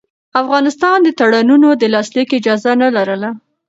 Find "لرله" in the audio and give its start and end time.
2.95-3.29